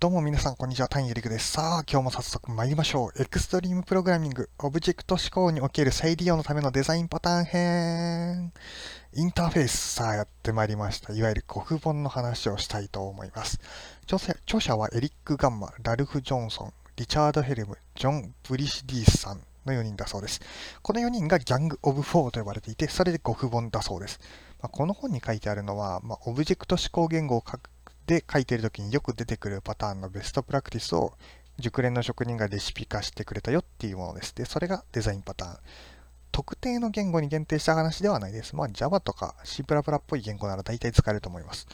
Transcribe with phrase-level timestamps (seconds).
[0.00, 0.88] どうも皆さん、こんにちは。
[0.88, 1.52] タインエリクです。
[1.52, 3.22] さあ、今日も早速参りましょう。
[3.22, 8.52] Extreme Programming、オブジェクト指向における再利用のためのデザインパターン編。
[9.12, 11.12] インターフェース、さあやってまいりました。
[11.12, 13.60] いわゆる GoF 本の話をしたいと思います。
[14.06, 20.40] 著者はエリック・ガンマ、ラルフ・ジョンソン、リチャード・ヘルム、ジョン・ブリシディスさんの4人だそうです。
[20.80, 24.18] この4人が Gang of Four と呼ばれていて、それで GoF 本だそうです。
[24.62, 27.68] まあ、この本に書いてあるのは、まあ、オブジェクト指向言語を書く
[28.06, 31.12] で書いている時によく出てくるパターンのベストプラクティスを
[31.58, 34.34] 熟練の職人がレシピ化してくれたよっていうものです。
[34.34, 35.58] で、それがデザインパターン。
[36.32, 38.56] 特定の言語に限定した話ではないです。
[38.56, 41.66] まあ Java とか C++ っぽい言語なら大体使えると思います。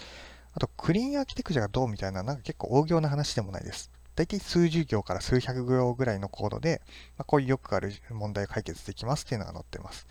[0.55, 3.91] あと、クリーンアーキテクチャがどうみたいな、なんか結構大行な話でもないです。
[4.15, 6.81] 大体数十行から数百行ぐらいのコードで、
[7.19, 10.07] まあ、こういうよくある問題を解決できますっていうのが載ってます。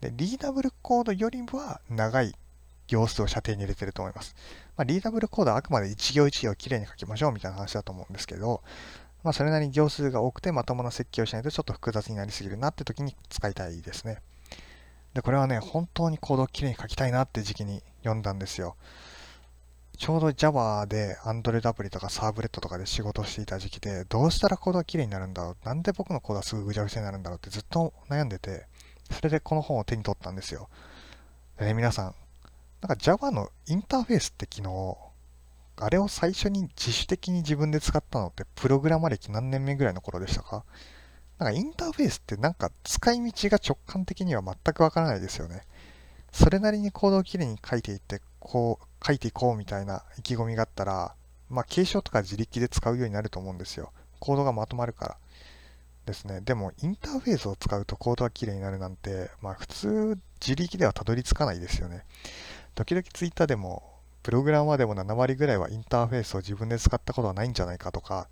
[0.00, 2.34] で、リーダブルコードよりは長い
[2.90, 4.34] 行数を射程に入れてると思います。
[4.76, 8.62] まあ、リーダブルコードはあくまで1行1行きれいに書きましょうみたいな話だと思うんですけど、
[9.22, 14.22] まあ、それなりに行数が多くてまともな設計をしないとちょっと複雑になりすぎるなって時に使いたいですね。
[15.14, 18.76] で、これはね、本当にコードをきれいに書きたいなって時期に読んだんですよ。
[19.98, 25.56] ちょうど Java で Android アプリとかサーブレットとかで仕事をしていた時期で、どうしたらコードがきれいになるんだろう？
[25.62, 28.66] なんで僕のコードはすぐぐちゃぐちゃになるんだろうってずっと悩んでて、
[29.10, 30.70] それでこの本を手に取ったんですよ。
[31.58, 32.14] でね、皆さん、
[32.80, 34.96] なんか Java のインターフェースって機能、
[35.76, 40.64] あれを最初に自主的に自分で使ったのってプログラマ歴何年目ぐらいの頃でしたか？
[41.38, 45.62] なんかインターフェースってなんか使い道が直感的には全くわからないですよね。
[46.32, 51.14] それなりにコードをきれいに書いていって、こう、書いていこうみたいな意気込みがあったら、
[51.48, 53.92] まあ継承とか自力で使うようになると思うんですよ。
[54.20, 55.16] コードがまとまるから。
[56.06, 56.40] ですね。
[56.40, 62.04] でも、インターフェースを使うとコードが綺麗になるなんて、まあ普通自力ではたどり着かないですよね。
[62.74, 63.82] 時々ツイッターでも、
[64.22, 68.28] プログラマーでも7割ぐらいはインターフェースを自分で使ったことはないんじゃないかとか、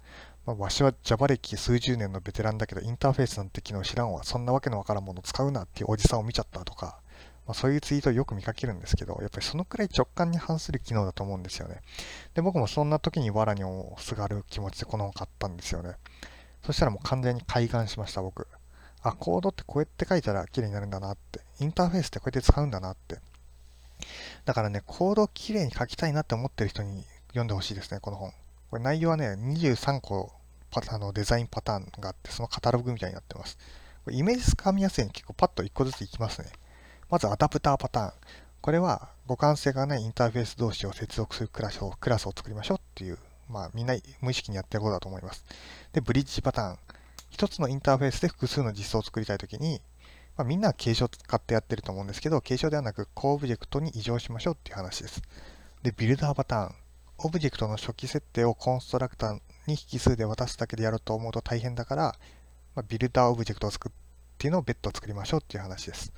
[0.47, 7.01] まあ、わしは Java 歴数十年のベテランだけど、インターフェースなんて機能知らんわ、そんなわけのわからんもの使うなっていうおじさんを見ちゃったとか、
[7.47, 11.81] まあ、そういうツイートをよく見かけるんですけど、やっぱりそのくらい直感に反する機能だと思うんですよね。
[12.35, 15.95] で、僕もそんな時に藁にもすがる気持ちでこの本買ったんですよね。
[16.63, 18.47] そしたらもう完全に開眼しました、僕。
[19.01, 21.41] あ、コードってこうやって書いたら綺麗になるんだなって。
[21.61, 23.19] インターフェースってこうやって使うんだなって。
[24.49, 28.33] だからね、コードをきれいに書きたいなって思ってる人に読んでほしいですね、この本。
[28.71, 30.33] これ内容はね、23個
[30.71, 33.59] パあのデザインパターンがあって、そのカタログみたいになってます。
[34.07, 36.49] これイメージつかみやすいように結構パッと1個ずついきますね。
[37.11, 38.13] まずアダプターパターン。
[38.63, 43.19] これは互換性がないインターフェース同士を接続するクラスをクラスを作りましょうっていう、
[43.51, 45.45] まあみんな無意識にやってることだと思います。
[45.93, 46.79] で、ブリッジパターン。
[47.29, 49.83] 一つのインターフェースで複数の実装を作りたいときに、
[50.39, 55.21] まあ、みんなは継承使ってやってると思うんですけど、継承ではなく、こうオブジェクトに委譲しましょうっていう話です。
[55.83, 56.75] で、ビルダーパターン。
[57.19, 62.03] オブジェクトの初期設定をコンストラクターに引数で渡すだけでやろうと思うと大変だから、
[62.77, 63.93] まあ、ビルダーオブジェクトを作っ
[64.39, 66.13] ていうのを別途作りましょうっていう話です。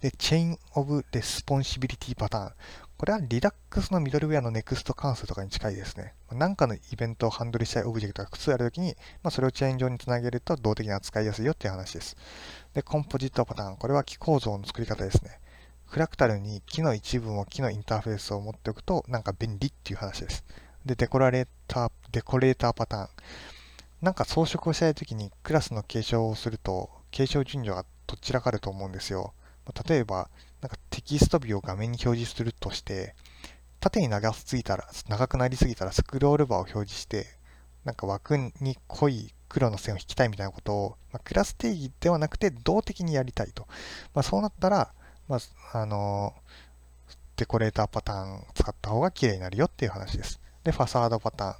[0.00, 2.52] で、 Chain of Responsibility パターン。
[2.96, 6.14] これは Redux のミドルウェアの next 関数とかに近いですね。
[6.32, 12.16] 何かのイベントをハンドルしたいオブジェクトが複数あるときに、まあ、それをチェーン状につなげると動的に扱いやすいよっていう話です。
[12.72, 13.76] で、 Composite パターン。
[13.76, 15.38] これは木構造の作り方ですね。
[15.84, 20.44] フラクタルに木の一部も木のインターフェースを持っておくとなんか便利っていう話です。
[20.86, 23.08] で、デコラレーター、デコレーターパターン。
[24.00, 29.34] なんか装飾をしたいときにクラスの継承をすると、継承順序がどちらかると思うんですよ。
[29.88, 30.28] 例えば、
[30.60, 33.14] なんかテキストビを画面に表示するとして、
[33.80, 37.26] 縦に長すぎたら、長くなりすぎたらスクロールバーを表示して、
[37.84, 43.66] なんか枠に濃い黒の線を引きたいみたいなことを、まあ、クラス定義ではなくて動的にやりたいと。
[44.14, 44.92] まあ、そうなったら、
[45.28, 45.36] ま
[45.72, 46.34] あ、あの、
[47.36, 50.40] デコレーターパターン使った方が綺麗になるよっていう話です。
[50.62, 51.54] で、ファサードパターン。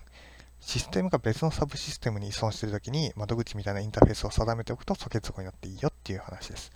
[0.60, 6.70] システムが別のサブシステムに依存しているときに窓口みたいなインターフェースを定めておくと素結合になっていいよっていう話です。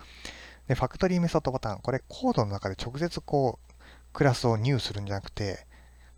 [0.68, 1.80] で、ファクトリーメソッドパタン。
[1.80, 3.74] これコードの中で直接こう、
[4.12, 5.66] クラスを入するんじゃなくて、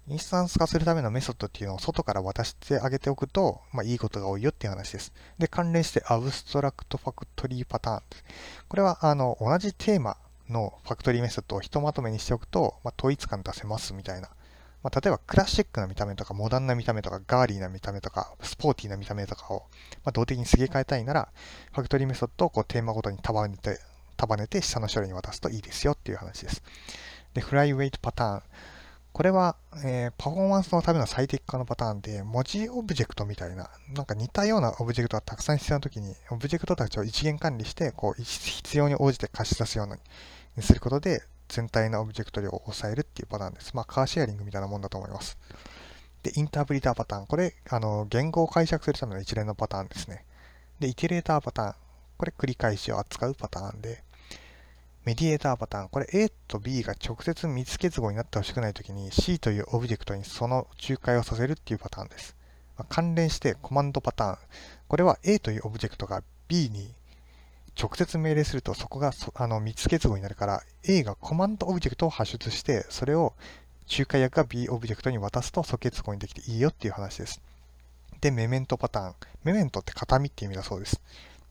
[0.08, 5.12] インスタンス化するためのメソッドっていうのを外から渡してあげておくと、まあ、いいことが多いよっていう話です。
[5.36, 8.02] で、関連してアブストラクトファクトリーパターン。
[8.68, 10.16] これは、あの、同じテーマ
[10.48, 14.28] のファクトリーメソッドをひとまとめにしておくと、まあ、統一感出せますみたいな。
[14.84, 19.64] まあ、例えば、クラシックな見た目とか、モダンな見た目とか、ガーリーな見た目とか、スポーティーな見た目とかを、
[20.04, 21.28] ま、動的にすげ替えたいなら、
[21.72, 23.80] Factory Method をこうテーマごとに束ねて、
[24.16, 26.62] 束ねて下の処理に渡すといいですよっていう話です。
[27.34, 28.42] で、 Flyweight パターン。
[29.12, 39.86] これは、えー、パフォーマンスのための最適化のパターンで、文字オブジェクトみたいな、なんか似たようなオブジェクトがたくさん必要なときに、オブジェクトたちを一元管理して、こう、必要に応じて貸し出すよう
[40.56, 43.74] にすることで、全体のオブジェクト量を抑えるっていうパターンです。
[43.74, 45.38] まあ、カーシェアリングみたいなもんだと思います。
[46.22, 47.26] で、 Interpreter パターン。
[47.26, 50.26] これ、あの、言語を解釈するための一連のパターンですね。
[50.78, 51.74] で、 Iterator パターン。
[52.18, 54.02] これ、繰り返しを扱うパターンで、
[55.06, 55.88] Mediator パターン。
[55.88, 62.34] これ A と B が直接密結合になってほしくないときに C というオブジェクトにその仲介をさせるっていうパターンです。
[62.76, 64.38] まあ、関連してコマンドパターン。
[64.88, 66.92] これは A というオブジェクトが B に
[67.80, 73.32] 直接命令するとそこがあの密結合になるから A がコマンドオブジェクトを発出してそれを
[73.88, 77.40] 仲介役が B オブジェクトに渡すと疎結合にできていいよっていう話です。
[78.20, 79.14] で、 Memento パターン。
[79.44, 81.00] Memento って形見って意味だそうです。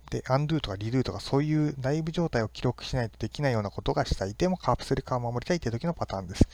[0.09, 4.33] で、undo とか redo とかそういう内部状態を記録しないとできないようなことがしたい。
[4.35, 6.47] でもカプセル化を守りたいという時のパターンです。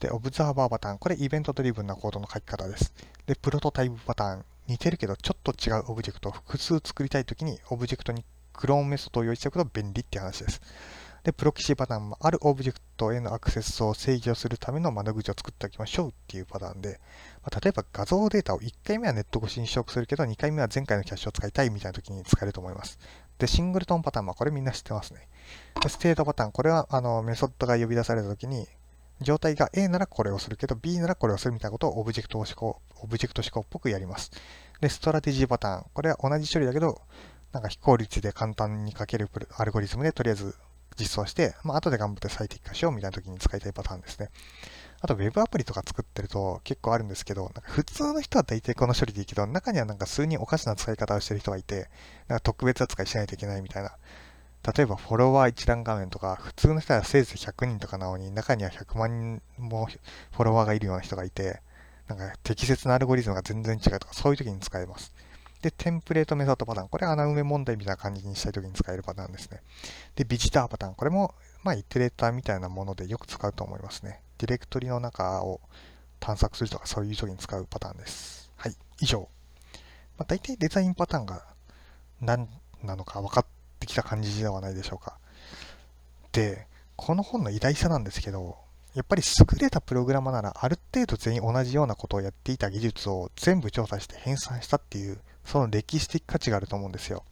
[0.00, 0.98] で、オブザーバーパターン。
[0.98, 2.92] これ event-driven なコードの書き方です。
[3.26, 4.44] で、プロトタイプパターン。
[4.66, 8.24] 似てるけどちょっと違うオブジェクトを複数作りたい時にオブジェクトに
[8.54, 10.62] クローンメソッドを用意しておくと便利って話です。
[11.24, 17.00] で、プロキシパターンもあるオブジェクトへのアクセスを制御するための窓口を作っておきましょうっていうパターンで、
[17.42, 22.98] まあ、例えば画像データを1回目はネット越しに取得するけど、2回目は前回のキャッシュを使いたいみたいな時に使えると思います。
[23.38, 25.28] で、 Singleton パターンはこれみんな知ってますね。
[25.80, 28.68] でステートパターン、これはあのメソッドが呼び出された時に、
[29.22, 34.30] 状態が A ならこれをするけど、B ならこれをするみたいなことをオブジェクト指向、オブジェクト指向っぽくやります。
[34.82, 37.00] で、ストラテジーパターン、これは同じ処理だけど、
[37.52, 40.56] なんか非効率で簡単に書けるアルゴリズムでとりあえず
[40.98, 44.30] 実装して、まあ、後で頑張って最適化しようみたいな時に使いたいパターンですね。
[45.00, 51.88] あと、Web アプリとか作ってると結構あるんですけど、なんか普通の人は大体この処理でいいけど、中にはなんか数人おかしな使い方をしてる人がいて、
[52.28, 53.92] なんか特別扱いしないといけないみたいな。
[54.74, 61.60] 例えば、フォロワー一覧画面とか、普通の人はせいぜい100人とかなのに、中には100万人もフォロワーがいるような人がいて、
[62.08, 65.12] なんか適切なアルゴリズムが全然違うとか、そういう時に使えます。
[65.64, 66.88] で、テンプレートメソッドパターン。
[66.88, 69.62] これ穴埋め問題みたいな感じにしたいときに使えるパターンですね。
[70.14, 70.94] で、ビジターパターン。
[70.94, 74.20] これも、まあ、イテレーターみたいなものでよく使うと思いますね。
[74.36, 75.62] ディレクトリの中を
[76.20, 78.50] 探索するとか、そういう時に使うパターンです。
[78.56, 79.26] はい、以上。
[80.18, 81.46] まあ、大体デザインパターンが
[82.20, 82.46] 何
[82.82, 83.46] なのか分かっ
[83.80, 85.16] てきた感じではないでしょうか。
[86.32, 88.58] で、この本の偉大さなんですけど、
[88.92, 97.24] やっぱり優れたプログラマならある程度全員同じようなことをやっていた技術を全部調査して編纂したっていうその歴史的価値があると思うんですよ。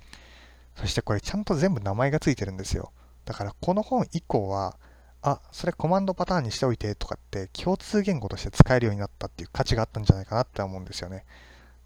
[0.76, 2.92] そしてこれちゃんと全部名前がついてるんですよ。
[3.24, 4.76] だからこの本以降は、
[5.22, 11.24] あ、それコマンドパターンにしておいてとかって共通言語として使えるようになったっていう価値があったんじゃないかなって思うんですよね。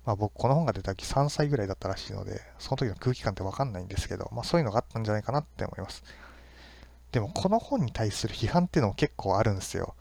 [0.06, 6.02] まあ僕この本が出た時3歳ぐらいだったらしいので、その時の空気感ってわかんないんですけど、まあそういうのがあったんじゃないかなって思います。
[7.12, 9.94] でもこの本に対する批判っていうのも結構あるんですよ。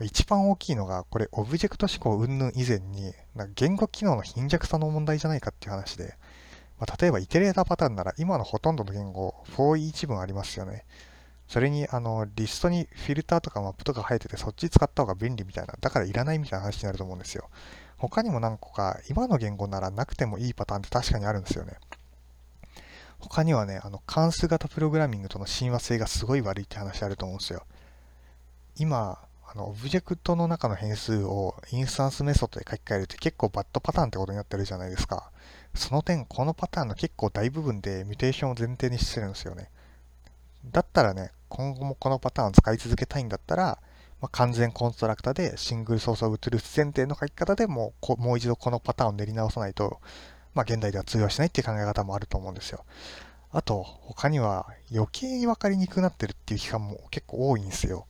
[0.00, 3.14] 一番大きいのが、これ、オブジェクト思考云々以前に、
[3.54, 6.16] 言語機能の貧弱さの問題じゃないかっていう話で、
[6.78, 10.84] まあ、例えば、イテレーターパターンなら、今のほとんどの言語、for each 文ありますよね。
[11.46, 17.48] それに、あの、リストにフィルターとかマップとか生えてて、そっち使った方が便利みたいな、だからいらないみたいな話になると思うんですよ。
[17.96, 21.76] 他にも何個か、今の言語ならなくてもいいパターンって確かにあるんですよね。
[23.20, 27.64] 他にはね、あの、関数型プログラミングとの親和性がすごい悪いって話あると思うんですよ。
[28.76, 29.18] 今、
[29.56, 35.30] の、オブジェクトの中の変数をインスタンスメソッドで書き換えるって結構バッドパターンってことになってるじゃないですか。
[35.74, 39.70] その点、このパターンの結構大部分で mutation を前提にしてるんですよね。
[40.66, 43.78] だったらね、今後もこのパターンを使い続けたいんだったら、
[44.20, 50.00] まあ、完全コンストラクタで single source of truth 前提の書き方でもうもう一度このパターンを練り直さないと、
[50.54, 52.84] まあ、現代では通用しないっていう考え方もあると思うんですよ。
[53.52, 58.06] あと、他には余計に分かりにくくなってるっていう批判も結構多いんですよ。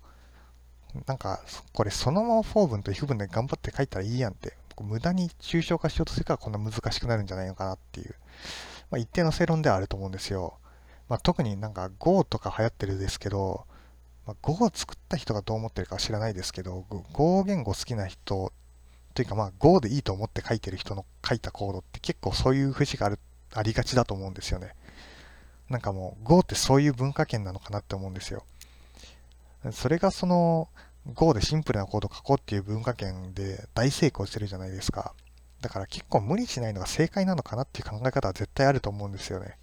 [1.07, 1.41] なんか、
[1.73, 8.15] これそのままフォー文と if 文で頑張って書いたらいいやんって、無駄に抽象化しようとするからこんな難しくなるんじゃないのかなっていう、
[8.91, 10.55] まあ、一定の正論ではあると思うんですよ。
[11.09, 13.67] まあ、特になんか Go とか流行ってるですけど、
[14.27, 18.53] まあ、Go を作った人がどう思ってるかは知らないですけど、Go 言語好きな人
[19.15, 23.19] というかまあ Go でいいと思って書いてる人の書いたコードって結構そういう節がある
[23.55, 24.75] ありがちだと思うんですよね。
[25.71, 28.45] なんかもう Go ってそういう文化圏なのかなって思うんですよ。
[29.73, 30.69] それがその
[31.13, 35.15] Go でシンプルなコード書こうっていう文化圏で大成功してるじゃないですか。
[35.61, 39.59] だから結構無理しないのが正解なのかなっていう考え方は絶対あると思うんですよね。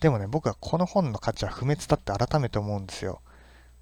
[0.00, 3.20] でもね、僕はこの本の価値は不滅だって改めて思うんですよ。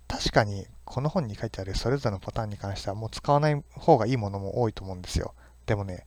[0.06, 5.35] 確かにこの本に書いてあるそれぞれのパターンに関してはもう使わない方がいいものも多いと思うんですよ。
[5.66, 6.06] でもね、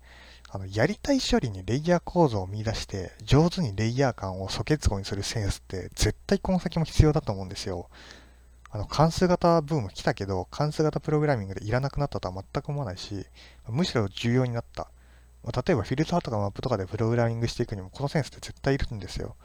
[0.49, 7.89] あのやりたい処理にレイヤー構造を見出して上手にレイヤー感を素結合にするセンスって絶対この先も必要だと思うんですよ。
[8.69, 13.25] あの関数型ブーム来たけど、関数型プログラミングでいらなくなったとは全く思わないし、
[13.69, 14.89] むしろ重要になった。
[15.43, 19.35] ま例えばフィルターとかマップとかでプログラミングしていくにもこのセンスって絶対いるんですよ。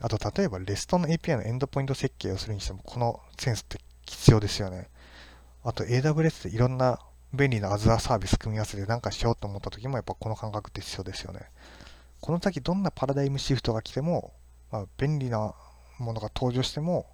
[0.00, 4.88] あと例えば REST の API のエンドポイント設計をするにしてもこのセンスって必要ですよね。
[5.64, 6.98] あと AWS でいろんな
[7.34, 11.40] 便利なアズアサービス組み合わせて何かしようと思った時もやっぱこの感覚って必要ですよね。
[12.20, 14.32] この先どんなパラダイムシフトが来ても、
[14.72, 15.54] まあ、便利な
[15.98, 17.06] ものが登場しても、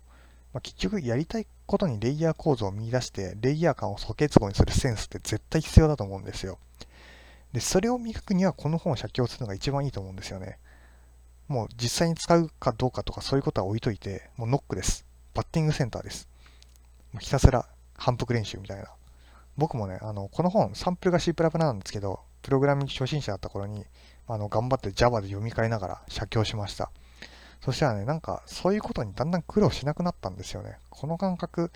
[0.54, 6.58] まあ、結局やりたいことにレイヤー構造を見出して、レイヤー感を素結合にするセンスって絶対必要だと思うんですよ。
[7.52, 10.58] で、それを磨くにはこの本を写経するのが一番いいと思うんですよね。
[11.49, 15.04] もう実際に使うかどうかとかそういうことは置いといて、もうノックです。
[15.34, 16.28] バッティングセンターです。
[17.12, 18.87] もうひたすら反復練習みたいな。
[19.56, 23.84] 僕もね、あの、この本、サンプルが C++ なんですけど、プログラミング初心者だった頃に、
[24.28, 26.92] あの、頑張って Java で読み替えながら写経しました。
[27.64, 30.78] そしたらね、なんか、そういうことにだんだん苦労しなくなったんですよね。
[30.90, 31.71] この感覚、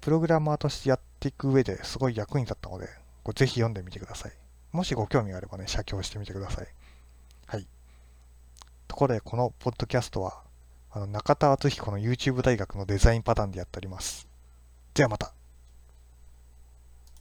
[0.00, 2.88] プログラマーとしてやっていく上ですごい役に立ったので、
[3.22, 4.32] これぜひ読んでみてください。
[4.72, 6.66] もしご興味があればね、写経してみてください。
[7.46, 7.68] はい。
[8.88, 10.42] ところで、このポッドキャストは、
[10.90, 14.26] あの中田敦彦の YouTube 大学のデザインパターンでやっております。
[14.92, 15.37] ではまた。